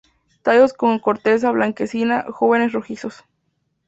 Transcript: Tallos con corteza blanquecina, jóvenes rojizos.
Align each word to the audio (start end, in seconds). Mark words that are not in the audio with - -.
Tallos 0.41 0.73
con 0.73 0.97
corteza 0.97 1.51
blanquecina, 1.51 2.23
jóvenes 2.23 2.73
rojizos. 2.73 3.23